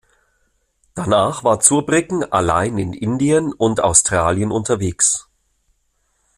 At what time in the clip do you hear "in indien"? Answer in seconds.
2.81-3.53